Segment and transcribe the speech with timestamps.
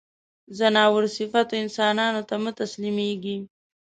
[0.57, 3.37] ځناور صفتو انسانانو ته مه تسلیمېږی.